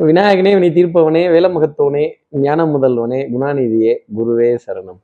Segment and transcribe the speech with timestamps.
[0.00, 5.00] விநாயகனே வினை தீர்ப்பவனே வேலமுகத்தவனே ஞான முதல்வனே குணாநிதியே குருவே சரணம்.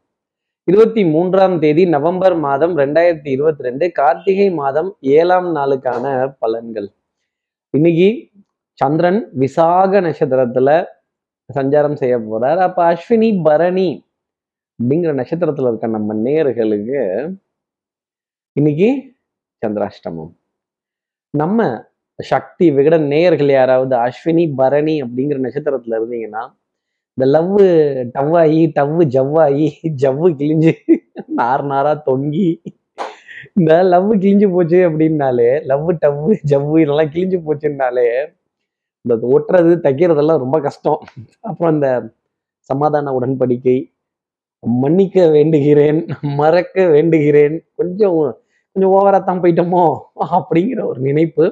[0.65, 6.89] இருபத்தி மூன்றாம் தேதி நவம்பர் மாதம் ரெண்டாயிரத்தி இருபத்தி ரெண்டு கார்த்திகை மாதம் ஏழாம் நாளுக்கான பலன்கள்.
[7.71, 8.29] இன்னைக்கு
[8.73, 10.85] சந்திரன் விசாக நட்சத்திரத்துல
[11.55, 12.59] சஞ்சாரம் செய்ய போறார்.
[12.59, 14.05] அப்ப அஸ்வினி பரணி
[14.83, 17.35] அப்படிங்கிற நட்சத்திரத்துல இருக்க நம்ம நேர்களுக்கு
[18.53, 19.13] இன்னைக்கு
[19.67, 20.33] சந்திராஷ்டமம்.
[21.31, 21.87] நம்ம
[22.19, 26.45] சக்தி விகட நேயர்கள் யாராவது அஸ்வினி பரணி அப்படிங்கிற நட்சத்திரத்துல இருந்தீங்கன்னா
[27.19, 27.53] இந்த லவ்
[28.17, 29.67] டவ்வாயி டவ்வு ஜவ்வாயி
[30.03, 30.73] ஜவ்வு கிழிஞ்சு
[31.41, 32.49] நார் நாரா தொங்கி
[33.59, 38.09] இந்த லவ் கிழிஞ்சு போச்சு அப்படின்னாலே லவ் டவ்வு ஜவ்வு இதெல்லாம் கிழிஞ்சு போச்சுன்னாலே
[39.05, 41.01] இந்த ஒட்டுறது தைக்கிறதெல்லாம் ரொம்ப கஷ்டம்.
[41.49, 41.89] அப்புறம் இந்த
[42.71, 43.77] சமாதான உடன்படிக்கை
[44.63, 46.01] மன்னிக்க வேண்டுகிறேன்
[46.41, 48.17] மறக்க வேண்டுகிறேன் கொஞ்சம்
[48.77, 49.85] கொஞ்சம் ஓவராக தான் போயிட்டோமோ
[50.39, 51.45] அப்படிங்கிற ஒரு நினைப்பு.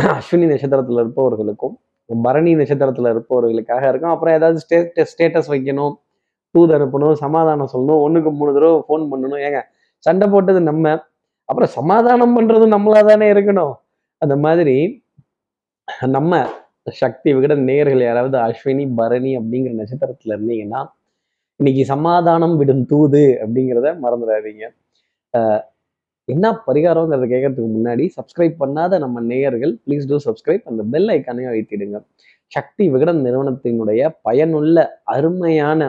[0.00, 1.78] அஸ்வினி நட்சத்திரத்துல இருப்பவர்களுக்கும்
[2.22, 4.10] பரணி நட்சத்திரத்துல இருப்பவர்களுக்காக இருக்கும்.
[4.10, 5.94] அப்புறம் ஏதாவது ஸ்டேட் ஸ்டேட்டஸ் வைக்கணும்
[6.50, 9.42] தூது அனுப்பணும் சமாதானம் சொல்லணும் ஒன்றுக்கு மூணு தடவை ஃபோன் பண்ணணும்.
[9.46, 9.62] ஏங்க
[9.98, 11.02] சண்டை போட்டது நம்ம
[11.44, 13.72] அப்புறம் சமாதானம் பண்றதும் நம்மளா தானே இருக்கணும்.
[14.18, 15.04] அந்த மாதிரி
[16.06, 16.46] நம்ம
[16.90, 20.86] சக்தி விகட நேர்கள் யாராவது அஸ்வினி பரணி அப்படிங்கிற நட்சத்திரத்துல இருந்தீங்கன்னா
[21.56, 24.68] இன்னைக்கு சமாதானம் விடும் தூது அப்படிங்கிறத மறந்துடாதீங்க.
[25.38, 25.60] அஹ்
[26.28, 31.98] என்ன பரிகாரங்கிறத கேட்கறதுக்கு முன்னாடி சப்ஸ்கிரைப் பண்ணாத நம்ம நேயர்கள் ப்ளீஸ் டூ சப்ஸ்கிரைப் அந்த பெல் ஐக்கானையும் அழுத்திடுங்க.
[32.52, 34.76] சக்தி விகடன் நிறுவனத்தினுடைய பயனுள்ள
[35.16, 35.80] அருமையான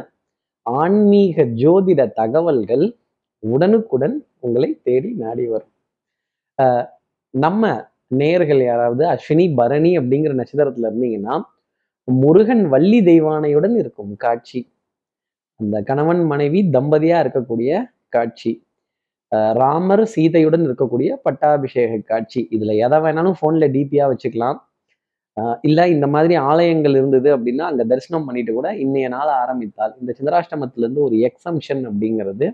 [0.66, 2.86] ஆன்மீக ஜோதிட தகவல்கள்
[3.44, 5.72] உடனுக்குடன் உங்களை தேடி நாடி வரும்.
[7.34, 7.64] நம்ம
[8.20, 11.36] நேயர்கள் யாராவது அஸ்வினி பரணி அப்படிங்கிற நட்சத்திரத்துல இருந்தீங்கன்னா
[12.08, 14.60] முருகன் வள்ளி தெய்வானையுடன் இருக்கும் காட்சி.
[15.60, 17.72] அந்த கணவன் மனைவி தம்பதியா இருக்கக்கூடிய
[18.16, 18.52] காட்சி.
[19.62, 22.42] ராமர் சீதையுடன் இருக்கக்கூடிய பட்டாபிஷேக காட்சி.
[22.56, 24.60] இதில் எதை வேணாலும் ஃபோனில் டிபியாக வச்சுக்கலாம்.
[25.68, 29.94] இல்லை இந்த மாதிரி ஆலயங்கள் இருந்தது அப்படின்னா அங்கே தரிசனம் பண்ணிட்டு கூட இன்றைய நாள் ஆரம்பித்தால்.
[30.02, 32.48] இந்த சந்திராஷ்டமத்திலேருந்து ஒரு எக்ஸம்ஷன் அப்படிங்கிறது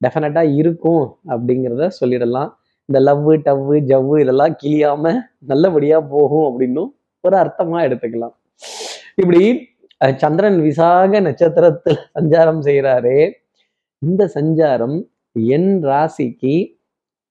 [0.00, 2.50] டெஃபினட்டாக இருக்கும் அப்படிங்கிறத சொல்லிடலாம்.
[2.88, 5.18] இந்த லவ்வு டவ்வு ஜவ்வு இதெல்லாம் கிளியாமல்
[5.50, 6.90] நல்லபடியாக போகும் அப்படின்னும்
[7.24, 8.34] ஒரு அர்த்தமாக எடுத்துக்கலாம்.
[9.20, 9.42] இப்படி
[10.22, 13.18] சந்திரன் விசாக நட்சத்திரத்தில் சஞ்சாரம் செய்கிறாரே
[14.02, 14.96] இந்த சஞ்சாரம்
[15.32, 16.54] என் ராசிக்கு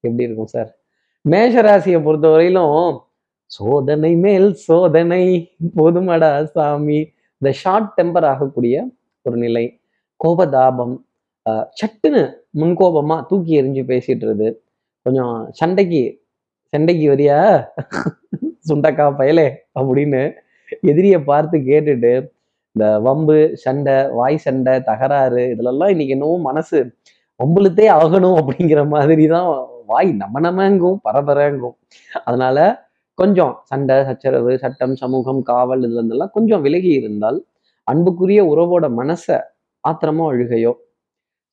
[0.00, 0.78] எப்படி இருக்கும் சார்?
[1.20, 2.98] மேஷ ராசியை பொறுத்தவரையிலும்
[3.46, 5.56] சோதனை மேல் சோதனை.
[5.76, 6.98] போதுமடா சாமி.
[7.38, 8.86] இந்த ஷார்ட் டெம்பர் ஆகக்கூடிய
[9.22, 9.80] ஒரு நிலை.
[10.24, 10.94] கோபதாபம்.
[11.50, 12.22] ஆஹ் சட்டுன்னு
[12.56, 14.48] முன்கோபமாக தூக்கி எறிஞ்சு பேசிட்டுருது
[15.02, 16.22] கொஞ்சம் சண்டைக்கு
[16.72, 17.66] சண்டைக்கு வரியா?
[18.68, 20.32] சுண்டக்கா பயலே அப்படின்னு
[20.80, 22.12] எதிரியை பார்த்து கேட்டுட்டு
[22.72, 26.78] இந்த வம்பு சண்டை வாய் சண்டை தகராறு இதிலெல்லாம் இன்னைக்கு என்னவோ மனசு
[27.40, 29.48] வம்புலத்தே ஆகணும் அப்படிங்கிற மாதிரி தான்
[29.90, 31.76] வாய் நம்ம நம்மங்கும் பரபரங்கும்.
[32.24, 32.58] அதனால
[33.18, 37.38] கொஞ்சம் சண்டை சச்சரவு சட்டம் சமூகம் காவல் இதுல இருந்தெல்லாம் கொஞ்சம் விலகி இருந்தால்
[37.88, 39.36] அன்புக்குரிய உறவோட மனசை
[39.84, 40.72] ஆத்திரமோ அழுகையோ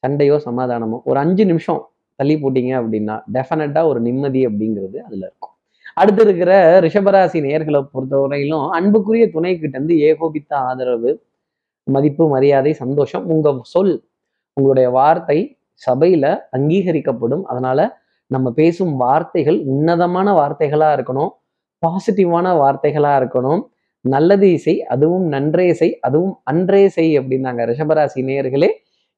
[0.03, 1.81] சண்டையோ சமாதானமோ ஒரு அஞ்சு நிமிஷம்
[2.19, 5.53] தள்ளி போட்டீங்க அப்படின்னா டெஃபினட்டா ஒரு நிம்மதி அப்படிங்கிறது அதுல இருக்கும்.
[5.99, 6.51] அடுத்து இருக்கிற
[6.85, 11.11] ரிஷபராசி நேர்களை பொறுத்தவரையிலும் அன்புக்குரிய துணை கிட்ட இருந்து ஏகோபித்த ஆதரவு
[11.87, 13.93] மதிப்பு மரியாதை சந்தோஷம் உங்க சொல்
[14.57, 15.37] உங்களுடைய வார்த்தை
[15.81, 16.25] சபையில
[16.57, 17.43] அங்கீகரிக்கப்படும்.
[17.43, 17.79] அதனால
[18.31, 21.31] நம்ம பேசும் வார்த்தைகள் உன்னதமான வார்த்தைகளா இருக்கணும்.
[21.83, 23.61] பாசிட்டிவான வார்த்தைகளா இருக்கணும்.
[24.05, 28.69] நல்லது இசை அதுவும் நன்றே செய் அதுவும் அன்றே செய் அப்படின்னாங்க ரிஷபராசி நேயர்களே.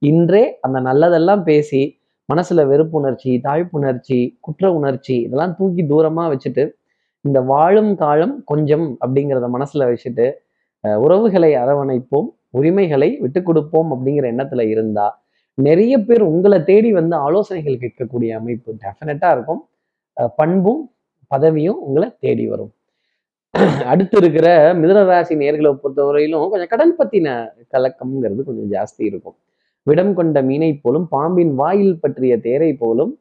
[0.02, 1.82] இன்றே அந்த நல்லதெல்லாம் பேசி
[2.30, 6.64] மனசுல வெறுப்புணர்ச்சி தாழ்ப்புணர்ச்சி குற்ற உணர்ச்சி இதெல்லாம் தூக்கி தூரமா வச்சுட்டு
[7.26, 10.26] இந்த வாழும் காலம் கொஞ்சம் அப்படிங்கிறத மனசுல வச்சுட்டு
[11.04, 15.08] உறவுகளை அரவணைப்போம் உரிமைகளை விட்டு கொடுப்போம் அப்படிங்கிற எண்ணத்துல இருந்தா
[15.68, 19.62] நிறைய பேர் உங்களை தேடி வந்து ஆலோசனைகள் கேட்கக்கூடிய அமைப்பு டெஃபினட்டாக இருக்கும்.
[20.40, 20.82] பண்பும்
[21.32, 22.72] பதவியும் உங்களை தேடி வரும்.
[23.92, 24.48] அடுத்து இருக்கிற
[24.82, 27.28] மிதனராசி நேர்களை பொறுத்தவரையிலும் கொஞ்சம் கடல் பத்தின
[27.74, 29.38] கலக்கம்ங்கிறது கொஞ்சம் ஜாஸ்தி இருக்கும்.
[29.88, 33.14] விடம் கொண்ட மீனை போலும் பாம்பின் வாயில் பற்றிய தேரை போலும்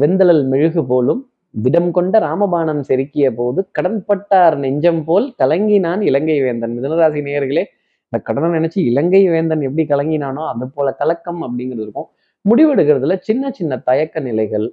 [0.00, 1.20] வெந்தளல் மெழுகு போலும்
[1.64, 6.74] விடம் கொண்ட ராமபாணம் செருக்கிய போது கடன்பட்டார் நெஞ்சம் போல் கலங்கினான் இலங்கை வேந்தன்.
[6.76, 7.64] மிதனராசி நேயர்களே
[8.12, 12.08] இந்த கடனை நினைச்சு இலங்கை வேந்தன் எப்படி கலங்கினானோ அது போல கலக்கம் அப்படிங்கிறது இருக்கும்.
[12.44, 14.66] முடிவெடுக்கிறதுல சின்ன சின்ன தயக்க நிலைகள்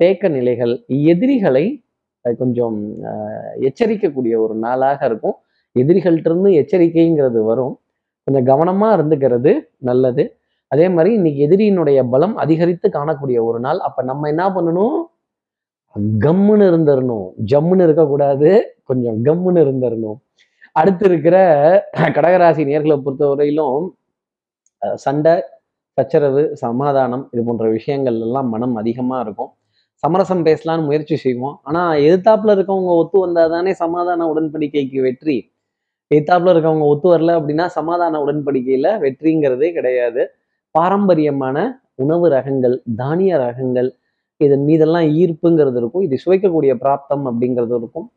[0.00, 0.72] தேக்க நிலைகள்
[1.12, 1.64] எதிரிகளை
[2.40, 2.76] கொஞ்சம்
[3.68, 5.36] எச்சரிக்கக்கூடிய ஒரு நாளாக இருக்கும்.
[5.80, 7.74] எதிரிகள்ட்ட இருந்து எச்சரிக்கைங்கிறது வரும்.
[8.26, 9.52] கொஞ்சம் கவனமா இருந்துக்கிறது
[9.90, 10.24] நல்லது.
[10.70, 13.80] அதே மாதிரி இன்னைக்கு எதிரியினுடைய பலம் அதிகரித்து காணக்கூடிய ஒரு நாள்.
[13.88, 14.98] அப்ப நம்ம என்ன பண்ணணும்?
[16.24, 18.50] கம்முன்னு இருந்துடணும் ஜம்முன்னு இருக்கக்கூடாது.
[18.84, 20.18] கொஞ்சம் கம்முன்னு இருந்துடணும்
[20.76, 21.36] அடுத்து இருக்கிற
[22.16, 23.86] கடகராசி நேர்களை பொறுத்தவரையிலும்
[25.04, 25.34] சண்டை
[25.98, 29.50] சச்சரவு சமாதானம் இது போன்ற விஷயங்கள் எல்லாம் மனம் அதிகமாக இருக்கும்.
[30.02, 31.56] சமரசம் பேசலான்னு முயற்சி செய்வோம்.
[31.68, 35.36] ஆனால் எதிர்த்தாப்புல இருக்கவங்க ஒத்து வந்தாதானே சமாதான உடன்படிக்கைக்கு வெற்றி.
[36.10, 40.22] எதிர்த்தாப்புல இருக்கவங்க ஒத்து வரல அப்படின்னா சமாதான உடன்படிக்கையில் வெற்றிங்கிறதே கிடையாது.
[40.74, 41.56] பாரம்பரியமான
[42.04, 43.90] உணவு ரகங்கள் தானிய ரகங்கள்
[44.40, 46.04] இதன் மீதெல்லாம் ஈர்ப்புங்கிறது இருக்கும்.
[46.06, 48.08] இது சுவைக்கக்கூடிய பிராப்தம் அப்படிங்கிறது இருக்கும்.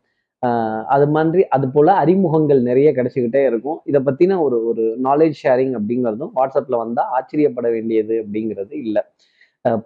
[0.96, 3.78] அது மாதிரி அது போல் அறிமுகங்கள் நிறைய கிடைச்சிக்கிட்டே இருக்கும்.
[3.90, 9.04] இதை பற்றின ஒரு ஒரு நாலேஜ் ஷேரிங் அப்படிங்கிறதும் வாட்ஸ்அப்பில் வந்தால் ஆச்சரியப்பட வேண்டியது அப்படிங்கிறது இல்லை.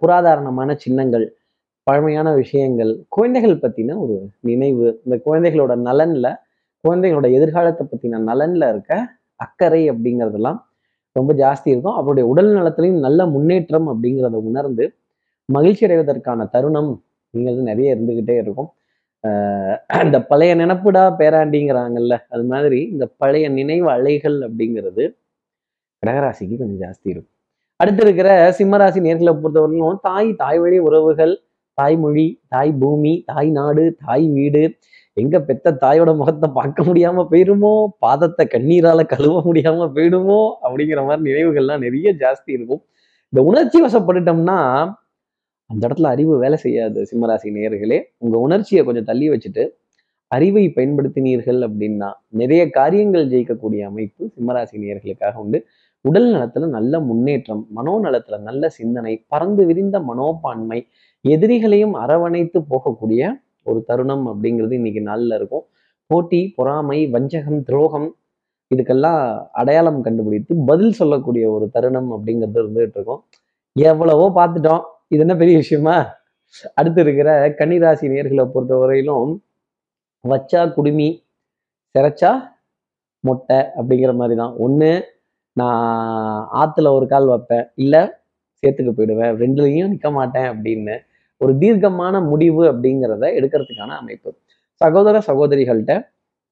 [0.02, 1.26] புராதாரணமான சின்னங்கள்
[1.86, 4.16] பழமையான விஷயங்கள் குழந்தைகள் பற்றின ஒரு
[4.48, 6.30] நினைவு இந்த குழந்தைகளோட நலனில்
[6.84, 8.92] குழந்தைகளோட எதிர்காலத்தை பற்றின நலனில் இருக்க
[9.40, 10.58] அக்கறை அப்படிங்கிறதெல்லாம்
[11.16, 11.96] ரொம்ப ஜாஸ்தி இருக்கும்.
[12.00, 14.84] அவருடைய உடல் நலத்திலையும் நல்ல முன்னேற்றம் அப்படிங்கிறத உணர்ந்து
[15.48, 18.68] மகிழ்ச்சி அடைவதற்கான தருணம் அப்படிங்கிறது நிறைய இருந்துக்கிட்டே இருக்கும்.
[19.24, 25.04] ஆஹ் இந்த பழைய நினப்புடா பேராண்டிங்கிறாங்கல்ல அது மாதிரி இந்த பழைய நினைவு அலைகள் அப்படிங்கிறது
[26.02, 27.34] கடகராசிக்கு கொஞ்சம் ஜாஸ்தி இருக்கும்.
[27.76, 31.34] அடுத்து இருக்கிற சிம்மராசி நேர்களை பொறுத்தவரையிலும் தாய் தாய் வழி உறவுகள்
[31.74, 34.62] தாய்மொழி தாய் பூமி தாய் நாடு தாய் வீடு
[35.14, 41.78] எங்க பெத்த தாயோட முகத்தை பார்க்க முடியாம போயிடுமோ பாதத்தை கண்ணீரால கழுவ முடியாம போயிடுமோ அப்படிங்கிற மாதிரி நினைவுகள்லாம்
[41.78, 42.82] நிறைய ஜாஸ்தி இருக்கும்.
[43.32, 44.58] இந்த உணர்ச்சி வசப்பட்டுட்டோம்னா
[45.70, 49.64] அந்த இடத்துல அறிவு வேலை செய்யாது சிம்மராசி நேர்களே உங்கள் உணர்ச்சியை கொஞ்சம் தள்ளி வச்சுட்டு
[50.26, 55.66] அறிவை பயன்படுத்தினீர்கள் அப்படின்னா நிறைய காரியங்கள் ஜெயிக்கக்கூடிய அமைப்பு சிம்மராசி நேர்களுக்காக உண்டு.
[56.00, 60.86] உடல் நலத்துல நல்ல முன்னேற்றம் மனோநலத்துல நல்ல சிந்தனை பறந்து விரிந்த மனோப்பான்மை
[61.24, 63.22] எதிரிகளையும் அரவணைத்து போகக்கூடிய
[63.62, 65.64] ஒரு தருணம் அப்படிங்கிறது இன்னைக்கு நாளில் இருக்கும்.
[66.06, 68.16] போட்டி பொறாமை வஞ்சகம் துரோகம்
[68.74, 73.24] இதுக்கெல்லாம் அடையாளம் கண்டுபிடித்து பதில் சொல்லக்கூடிய ஒரு தருணம் அப்படிங்கிறது இருந்துகிட்டு இருக்கும்.
[73.72, 74.84] எவ்வளவோ பார்த்துட்டோம்.
[75.10, 75.96] இது என்ன பெரிய விஷயமா?
[76.78, 79.30] அடுத்து இருக்கிற கன்னிராசி நேர்களை பொறுத்த வரையிலும்
[80.24, 81.08] வச்சா குடுமி
[81.94, 82.30] சிரைச்சா
[83.24, 84.90] மொட்டை அப்படிங்கிற மாதிரி தான் ஒன்று
[85.56, 85.84] நான்
[86.60, 87.64] ஆற்றுல ஒரு கால் வைப்பேன்.
[87.74, 88.02] இல்லை
[88.62, 89.32] சேர்த்துக்கு போயிடுவேன்.
[89.42, 90.94] ரெண்டுலையும் நிற்க மாட்டேன் அப்படின்னு
[91.40, 94.30] ஒரு தீர்க்கமான முடிவு அப்படிங்கிறத எடுக்கிறதுக்கான அமைப்பு.
[94.80, 95.94] சகோதர சகோதரிகள்கிட்ட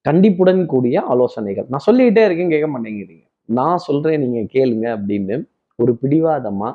[0.05, 1.67] கண்டிப்புடன் கூடிய ஆலோசனைகள்.
[1.73, 3.25] நான் சொல்லிக்கிட்டே இருக்கேன் கேட்க மாட்டேங்கிறீங்க.
[3.59, 5.37] நான் சொல்கிறேன் நீங்கள் கேளுங்க அப்படின்னு
[5.79, 6.73] ஒரு பிடிவாதமாக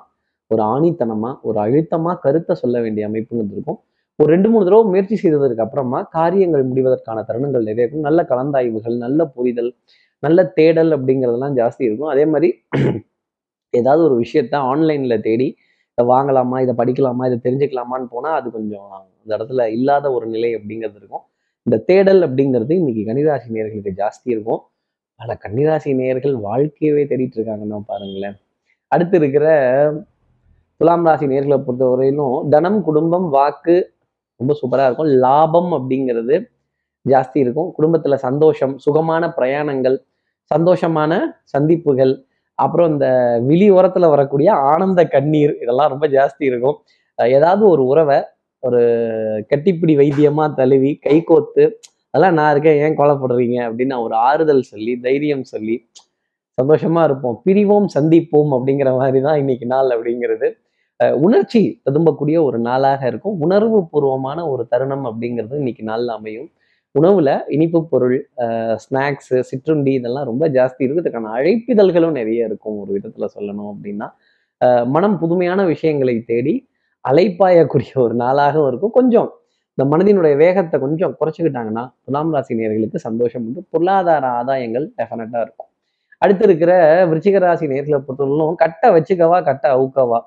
[0.52, 3.80] ஒரு ஆணித்தனமா ஒரு அழுத்தமா கருத்தை சொல்ல வேண்டிய அமைப்புங்கிறது இருக்கும்
[4.20, 8.08] ஒரு ரெண்டு மூணு தடவை முயற்சி செய்ததற்கு அப்புறமா காரியங்கள் முடிவதற்கான தருணங்கள் நிறைய இருக்கும்.
[8.08, 9.72] நல்ல கலந்தாய்வுகள் நல்ல புரிதல்
[10.24, 12.12] நல்ல தேடல் அப்படிங்கிறதெல்லாம் ஜாஸ்தி இருக்கும்.
[12.14, 12.50] அதே மாதிரி
[13.74, 15.48] ஏதாவது ஒரு விஷயத்த ஆன்லைன்ல தேடி
[15.98, 18.90] இதை வாங்கலாமா இதை படிக்கலாமா இதை தெரிஞ்சுக்கலாமான்னு போனால் அது கொஞ்சம்
[19.22, 21.24] அந்த இடத்துல இல்லாத ஒரு நிலை அப்படிங்கிறது இருக்கும்.
[21.66, 24.62] இந்த தேடல் அப்படிங்கிறது இன்னைக்கு கன்னிராசி நேயர்களுக்கு ஜாஸ்தி இருக்கும்.
[25.20, 28.38] பல கன்னிராசி நேயர்கள் வாழ்க்கையவே தேடிட்டு இருக்காங்கன்னா பாருங்களேன்.
[28.92, 29.48] அடுத்து இருக்கிற
[30.82, 33.74] துலாம் ராசி நேர்களை பொறுத்தவரையிலும் தனம் குடும்பம் வாக்கு
[34.40, 35.10] ரொம்ப சூப்பராக இருக்கும்.
[35.24, 36.36] லாபம் அப்படிங்கிறது
[37.06, 37.68] ஜாஸ்தி இருக்கும்.
[37.78, 39.98] குடும்பத்தில் சந்தோஷம் சுகமான பிரயாணங்கள்
[40.52, 41.20] சந்தோஷமான
[41.54, 42.14] சந்திப்புகள்
[42.64, 43.08] அப்புறம் இந்த
[43.50, 46.78] விழி உரத்தில் வரக்கூடிய ஆனந்த கண்ணீர் இதெல்லாம் ரொம்ப ஜாஸ்தி இருக்கும்.
[47.38, 48.18] ஏதாவது ஒரு உறவை
[48.64, 48.82] ஒரு
[49.52, 51.64] கட்டிப்பிடி வைத்தியமாக தழுவி கை கோத்து
[52.14, 53.58] அதெல்லாம் நான் இருக்கேன் ஏன் கொலைப்படுறீங்க?
[53.68, 55.78] அப்படின்னு ஒரு ஆறுதல் சொல்லி தைரியம் சொல்லி
[56.58, 57.38] சந்தோஷமா இருப்போம்.
[57.46, 60.50] பிரிவோம் சந்திப்போம் அப்படிங்கிற மாதிரி தான் இன்னைக்கு நாள் அப்படிங்கிறது.
[61.26, 63.38] உணர்ச்சி ததும்பக்கூடிய ஒரு நாளாக இருக்கும்.
[63.46, 66.50] உணர்வு பூர்வமான ஒரு தருணம் அப்படிங்கிறது இன்னைக்கு நாளில் அமையும்.
[66.96, 68.18] உணவுல இனிப்பு பொருள்
[68.84, 72.78] ஸ்நாக்ஸ் சிற்றுண்டி இதெல்லாம் ரொம்ப ஜாஸ்தி இருக்கு இதுக்கான அழைப்பிதழ்களும் நிறைய இருக்கும்.
[72.82, 74.08] ஒரு விதத்துல சொல்லணும் அப்படின்னா
[74.96, 76.56] மனம் புதுமையான விஷயங்களை தேடி
[77.06, 78.96] அலைப்பாயக்கூடிய ஒரு நாளாகவும் இருக்கும்.
[78.98, 79.30] கொஞ்சம்
[79.78, 83.62] இந்த மனதினுடைய வேகத்தை கொஞ்சம் குறைச்சிக்கிட்டாங்கன்னா துலாம் ராசி நேர்களுக்கு சந்தோஷம் உண்டு.
[83.70, 85.70] பொருளாதார ஆதாயங்கள் டெஃபினட்டா இருக்கும்.
[86.24, 86.72] அடுத்து இருக்கிற
[87.10, 90.20] விருச்சிக ராசி நேர்களை பொறுத்தவரைக்கும் கட்டை வச்சுக்கவா கட்டை அவுக்கவா?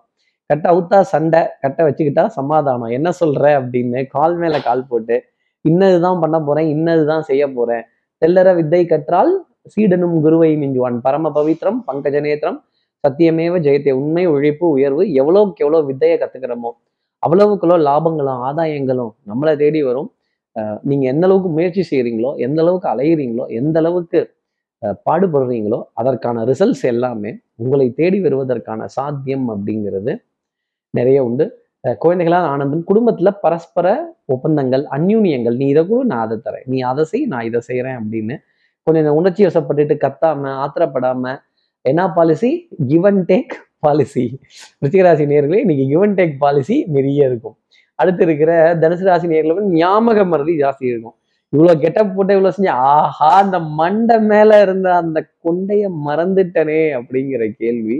[0.50, 2.92] கட்ட அவுத்தா சண்டை கட்ட வச்சுக்கிட்டா சமாதானம்.
[2.98, 5.16] என்ன சொல்ற அப்படின்னு கால் மேல கால் போட்டு
[5.64, 7.84] இன்னதுதான் பண்ண போறேன் இன்னதுதான் செய்ய போறேன்.
[8.22, 9.32] தெல்லற வித்தை கற்றால்
[9.74, 10.96] சீடனும் குருவை மிஞ்சுவான்.
[11.06, 12.58] பரம பவித்ரம் பங்கஜ நேத்திரம்
[13.04, 13.92] சத்தியமேவ ஜெயத்தே.
[14.00, 16.70] உண்மை உழைப்பு உயர்வு எவ்வளவுக்கு எவ்வளோ வித்தையை கத்துக்கிறோமோ
[17.22, 20.10] அவ்வளவுக்குள்ள லாபங்களும் ஆதாயங்களும் நம்மளை தேடி வரும்.
[20.56, 24.18] நீங்கள் நீங்க எந்த அளவுக்கு முயற்சி செய்கிறீங்களோ எந்த அளவுக்கு அலையிறீங்களோ எந்த அளவுக்கு
[25.06, 27.30] பாடுபடுறீங்களோ அதற்கான ரிசல்ட்ஸ் எல்லாமே
[27.62, 30.12] உங்களை தேடி வருவதற்கான சாத்தியம் அப்படிங்கிறது
[30.98, 31.46] நிறைய உண்டு.
[32.02, 33.86] குழந்தைகளால் ஆனந்தம் குடும்பத்தில் பரஸ்பர
[34.34, 36.66] ஒப்பந்தங்கள் அந்யூனியங்கள் நீ இதை கூட நான் அதை தரேன்.
[36.72, 38.36] நீ அதை செய் நான் இதை செய்கிறேன் அப்படின்னு.
[38.86, 41.38] கொஞ்சம் இந்த உணர்ச்சி வசப்பட்டுட்டு கத்தாமல் ஆத்திரப்படாமல்
[41.84, 42.50] என்ன policy
[42.90, 44.24] give and take policy
[44.84, 47.56] ரிச்சிகராசி நேர்களே இன்னைக்கு கிவ் அண்ட் டேக் பாலிசி நிறைய இருக்கும்.
[47.98, 51.16] அடுத்து இருக்கிற தனுசு ராசி நேர்களை வந்து ஞாபக மருதி ஜாஸ்தி இருக்கும்.
[51.52, 57.98] இவ்வளோ கெட்டப் போட்டு இவ்வளோ செஞ்சு ஆஹா அந்த மண்டை மேலே இருந்த அந்த கொண்டைய மறந்துட்டனே அப்படிங்கிற கேள்வி.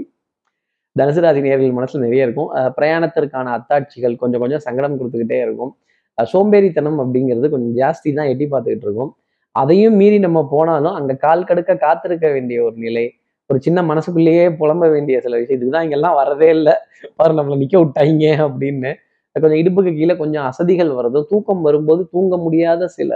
[0.97, 2.51] தனுசு ராசி நேர்கள் மனசுல நிறைய இருக்கும்.
[2.77, 5.73] பிரயாணத்திற்கான அத்தாட்சிகள் கொஞ்சம் கொஞ்சம் சங்கடம் கொடுத்துக்கிட்டே இருக்கும்.
[6.19, 9.11] சோம்பேறித்தனம் அப்படிங்கிறது கொஞ்சம் ஜாஸ்தி தான் எட்டி பார்த்துக்கிட்டு இருக்கும்.
[9.55, 13.05] அதையும் மீறி நம்ம போனாலும் அங்க கால் கடுக்க காத்திருக்க வேண்டிய ஒரு நிலை
[13.51, 16.75] ஒரு சின்ன மனசுக்குள்ளேயே புலம்ப வேண்டிய சில விஷயத்துக்கு தான் இங்கெல்லாம் வரதே இல்லை.
[17.19, 18.91] பாரு நம்மளை நிக்க விட்டாங்க அப்படின்னு.
[19.37, 23.11] கொஞ்சம் இடுப்புக்கு கீழே கொஞ்சம் அசதிகள் வருது தூக்கம் வரும்போது தூங்க முடியாத சில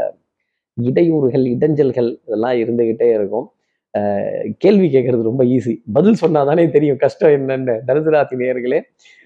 [0.79, 3.47] இடையூறுகள் இடைஞ்சல்கள் இதெல்லாம் இருந்துகிட்டே இருக்கும்.
[4.59, 7.75] கேள்வி கேட்கறது ரொம்ப ஈஸி பதில் சொன்னாதானே தெரியும் கஷ்டம் என்னன்னு.
[7.87, 8.80] தனுசுராசி நேர்களே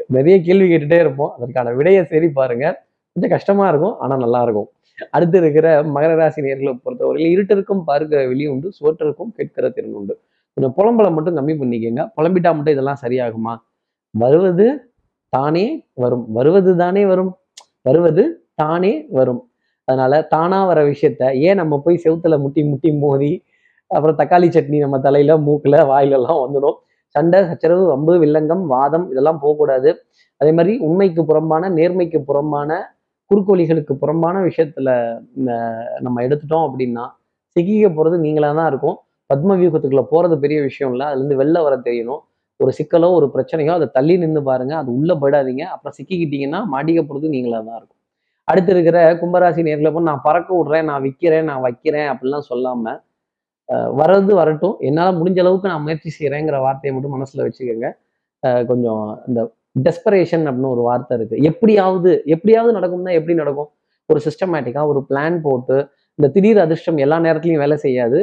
[0.06, 1.32] நிறைய கேள்வி கேட்டுட்டே இருப்போம்.
[1.36, 2.84] அதற்கான விடையை சரி பாருங்க.
[3.12, 4.68] கொஞ்சம் கஷ்டமா இருக்கும் ஆனா நல்லா இருக்கும்.
[5.10, 10.20] அடுத்து இருக்கிற மகர ராசி நேர்களை பொறுத்தவரையில் இருட்டிற்கும் பார்க்கிற வெளி உண்டு சுவற்றிற்கும் கேட்கிற திறன் உண்டு.
[10.54, 12.02] கொஞ்சம் புலம்பலை மட்டும் கம்மி பண்ணிக்கோங்க.
[12.16, 13.56] புலம்பிட்டா மட்டும் இதெல்லாம் சரியாகுமா?
[14.10, 14.66] வருவது
[15.28, 16.26] தானே வரும்.
[16.32, 17.32] வருவது தானே வரும்.
[17.82, 19.50] வருவது தானே வரும்.
[19.84, 23.42] அதனால தானா வர விஷயத்த ஏன் நம்ம போய் செவுத்துல முட்டி முட்டி மோதி
[23.96, 26.76] அப்புறம் தக்காளி சட்னி நம்ம தலையில மூக்கில் வாயிலெல்லாம் வந்துடும்.
[27.14, 29.90] சண்டை சச்சரவு வம்பு வில்லங்கம் வாதம் இதெல்லாம் போகக்கூடாது.
[30.40, 32.70] அதே மாதிரி உண்மைக்கு புறம்பான நேர்மைக்கு புறம்பான
[33.30, 34.88] குறுக்கோழிகளுக்கு புறம்பான விஷயத்துல
[36.06, 37.04] நம்ம எடுத்துட்டோம் அப்படின்னா
[37.56, 38.96] சிக்கிக்க போகிறது நீங்களா தான் இருக்கும்.
[39.30, 41.06] பத்ம வியூகத்துக்குள்ள போறது பெரிய விஷயம் இல்லை.
[41.10, 42.22] அதுலேருந்து வெளில வர தெரியணும்.
[42.60, 44.74] ஒரு சிக்கலோ ஒரு பிரச்சனையோ அதை தள்ளி நின்று பாருங்க.
[44.82, 45.64] அது உள்ள போயிடாதீங்க.
[45.74, 47.98] அப்புறம் சிக்கிக்கிட்டீங்கன்னா மாட்டிக்க போகிறது நீங்களா தான் இருக்கும்.
[48.48, 52.98] அடுத்து இருக்கிற கும்பராசி நேரில் போய் நான் பறக்க விடுறேன் நான் விற்கிறேன் நான் வைக்கிறேன் அப்படிலாம் சொல்லாமல்
[54.00, 54.76] வர்றது வரட்டும்.
[54.88, 57.88] என்னால் முடிஞ்ச அளவுக்கு நான் முயற்சி செய்கிறேங்கிற வார்த்தையை மட்டும் மனசில் வச்சுக்கோங்க.
[58.70, 59.40] கொஞ்சம் இந்த
[59.86, 63.70] டெஸ்பரேஷன் அப்படின்னு ஒரு வார்த்தை இருக்குது எப்படியாவது எப்படியாவது நடக்கும்னா எப்படி நடக்கும்?
[64.08, 65.76] ஒரு சிஸ்டமேட்டிக்காக ஒரு பிளான் போட்டு
[66.18, 68.18] இந்த திடீர் அதிர்ஷ்டம் எல்லா நேரத்துலையும் வேலை செய்யாது.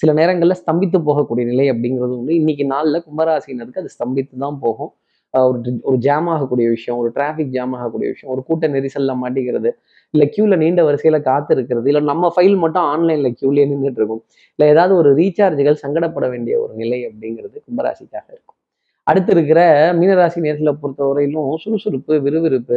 [0.00, 4.92] சில நேரங்களில் ஸ்தம்பித்து போகக்கூடிய நிலை அப்படிங்கிறது வந்து இன்னைக்கு நாளில் கும்பராசினருக்கு அது ஸ்தம்பித்து தான் போகும்.
[5.34, 9.70] ஒரு ஒரு ஜாம் ஆகக்கூடிய விஷயம் ஒரு டிராஃபிக் ஜாம் ஆகக்கூடிய விஷயம் ஒரு கூட்ட நெரிசலில் மாட்டிக்கிறது
[10.14, 11.86] இல்லை க்யூவில் நீண்ட வரிசையில் காத்து இருக்கிறது.
[11.86, 14.22] இல்லை நம்ம ஃபைல் மட்டும் ஆன்லைனில் க்யூலேயே நின்றுட்டு இருக்கும்.
[14.58, 18.58] இல்லை ஏதாவது ஒரு ரீசார்ஜுகள் சங்கடப்பட வேண்டிய ஒரு நிலை அப்படிங்கிறது கும்பராசிக்காக இருக்கும்.
[19.02, 19.60] அடுத்து இருக்கிற
[19.94, 22.76] மீனராசி நேர்களை பொறுத்தவரையிலும் சுறுசுறுப்பு விறுவிறுப்பு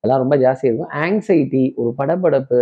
[0.00, 0.90] அதெல்லாம் ரொம்ப ஜாஸ்தி இருக்கும்.
[0.94, 2.60] ஆங்ஸைட்டி ஒரு படபடப்பு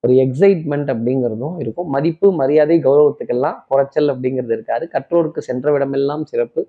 [0.00, 1.88] ஒரு எக்ஸைட்மெண்ட் அப்படிங்கிறதும் இருக்கும்.
[1.88, 4.88] மதிப்பு மரியாதை கௌரவத்துக்கெல்லாம் குறைச்சல் அப்படிங்கிறது இருக்காது.
[4.92, 6.60] கற்றோருக்கு சென்ற விடமெல்லாம் சிறப்பு.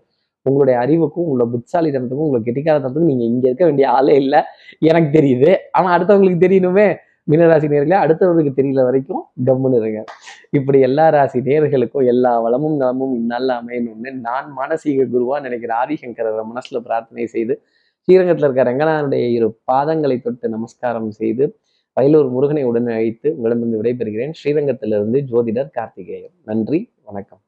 [0.42, 4.42] உங்களுடைய அறிவுக்கும் உங்களோட புத்தாலித்தனத்துக்கும் உங்களுக்கு கெட்டிக்காரத்தனத்துக்கும் நீங்க இங்க இருக்க வேண்டிய ஆளே இல்லை.
[4.80, 5.58] எனக்கு தெரியுது.
[5.72, 6.96] ஆனா அடுத்தவங்களுக்கு தெரியணுமே.
[7.32, 10.04] மீனராசி நேர்களே அடுத்தவங்களுக்கு தெரியல வரைக்கும் கம்முன்னு இருங்க.
[10.52, 16.80] இப்படி எல்லா ராசி நேர்களுக்கும் எல்லா வளமும் நலமும் இந்நாளில் அமையணும்னு நான் மானசீக குருவா நினைக்கிற ஆதிசங்கரரை மனசுல
[16.80, 17.62] பிரார்த்தனை செய்து
[18.00, 21.60] ஸ்ரீரங்கத்தில் இருக்க ரங்கநாதனுடைய இரு பாதங்களை தொட்டு நமஸ்காரம் செய்து
[22.02, 24.32] வயலூர் முருகனை உடன் அழைத்து உங்களிடமிருந்து விடைபெறுகிறேன்.
[24.44, 26.32] ஸ்ரீரங்கத்திலிருந்து ஜோதிடர் கார்த்திகேயன்.
[26.44, 27.40] நன்றி வணக்கம்.